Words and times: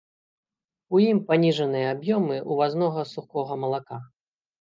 У 0.95 1.01
ім 1.07 1.19
паніжаныя 1.27 1.91
аб'ёмы 1.95 2.37
ўвазнога 2.55 3.05
сухога 3.13 3.59
малака. 3.65 4.01